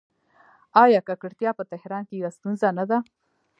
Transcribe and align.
آیا 0.83 0.99
ککړتیا 1.07 1.51
په 1.57 1.63
تهران 1.71 2.03
کې 2.07 2.15
یوه 2.19 2.31
ستونزه 2.37 2.67
نه 2.77 2.85
ده؟ 2.89 2.97